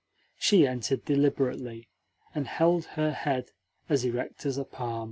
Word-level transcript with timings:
She 0.39 0.65
entered 0.65 1.05
deliberately, 1.05 1.87
and 2.33 2.47
held 2.47 2.85
her 2.97 3.11
head 3.11 3.51
as 3.87 4.03
erect 4.03 4.47
as 4.47 4.57
a 4.57 4.65
palm. 4.65 4.99